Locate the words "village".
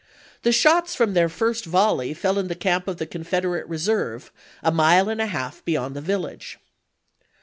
6.01-6.57